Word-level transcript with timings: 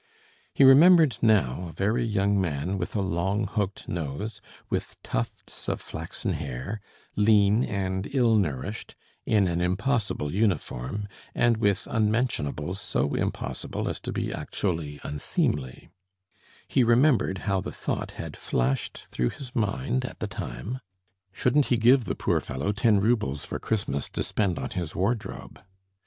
He 0.51 0.63
remembered 0.63 1.17
now 1.21 1.67
a 1.69 1.73
very 1.73 2.03
young 2.03 2.41
man 2.41 2.79
with 2.79 2.95
a 2.95 3.01
long 3.03 3.45
hooked 3.45 3.87
nose, 3.87 4.41
with 4.67 4.97
tufts 5.03 5.67
of 5.69 5.79
flaxen 5.79 6.33
hair, 6.33 6.81
lean 7.15 7.63
and 7.63 8.07
ill 8.11 8.35
nourished, 8.35 8.95
in 9.27 9.47
an 9.47 9.61
impossible 9.61 10.33
uniform, 10.33 11.07
and 11.35 11.57
with 11.57 11.85
unmentionables 11.87 12.79
so 12.81 13.13
impossible 13.13 13.87
as 13.87 13.99
to 13.99 14.11
be 14.11 14.33
actually 14.33 14.99
unseemly; 15.03 15.89
he 16.67 16.83
remembered 16.83 17.37
how 17.45 17.61
the 17.61 17.71
thought 17.71 18.13
had 18.13 18.35
flashed 18.35 19.03
through 19.05 19.29
his 19.29 19.55
mind 19.55 20.03
at 20.03 20.17
the 20.19 20.25
time: 20.27 20.79
shouldn't 21.31 21.67
he 21.67 21.77
give 21.77 22.05
the 22.05 22.15
poor 22.15 22.39
fellow 22.39 22.71
ten 22.71 22.99
roubles 22.99 23.45
for 23.45 23.59
Christmas, 23.59 24.09
to 24.09 24.23
spend 24.23 24.57
on 24.57 24.71
his 24.71 24.95
wardrobe? 24.95 25.61